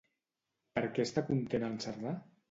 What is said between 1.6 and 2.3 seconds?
en Cerdà?